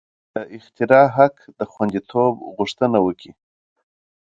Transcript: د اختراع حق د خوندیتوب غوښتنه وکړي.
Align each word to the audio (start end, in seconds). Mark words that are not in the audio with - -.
د 0.35 0.35
اختراع 0.57 1.07
حق 1.17 1.35
د 1.57 1.59
خوندیتوب 1.71 2.33
غوښتنه 2.55 2.97
وکړي. 3.05 3.31